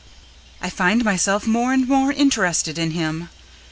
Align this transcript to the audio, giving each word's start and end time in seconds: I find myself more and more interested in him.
I 0.61 0.71
find 0.71 1.05
myself 1.05 1.45
more 1.45 1.71
and 1.73 1.87
more 1.87 2.11
interested 2.11 2.79
in 2.79 2.89
him. 2.89 3.29